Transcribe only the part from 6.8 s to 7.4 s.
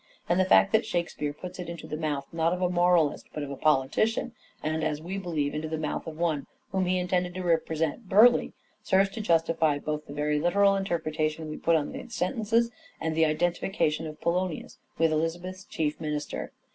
he intended